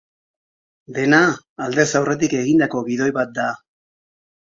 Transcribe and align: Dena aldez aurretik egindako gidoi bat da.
Dena 0.95 1.19
aldez 1.65 1.85
aurretik 1.99 2.33
egindako 2.39 2.81
gidoi 2.89 3.11
bat 3.19 3.37
da. 3.37 3.47